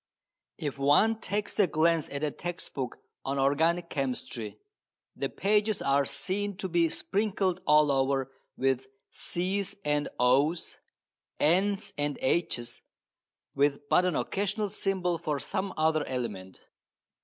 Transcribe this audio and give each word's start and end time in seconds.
If 0.57 0.79
one 0.79 1.19
takes 1.19 1.59
a 1.59 1.67
glance 1.67 2.09
at 2.09 2.23
a 2.23 2.31
text 2.31 2.73
book 2.73 2.97
on 3.23 3.37
organic 3.37 3.87
chemistry 3.91 4.57
the 5.15 5.29
pages 5.29 5.79
are 5.79 6.05
seen 6.05 6.57
to 6.57 6.67
be 6.67 6.89
sprinkled 6.89 7.61
all 7.67 7.91
over 7.91 8.31
with 8.57 8.87
C's 9.11 9.75
and 9.85 10.09
O's, 10.19 10.79
N's 11.39 11.93
and 11.99 12.17
H's, 12.19 12.81
with 13.53 13.87
but 13.89 14.03
an 14.05 14.15
occasional 14.15 14.69
symbol 14.69 15.19
for 15.19 15.39
some 15.39 15.71
other 15.77 16.03
element. 16.07 16.61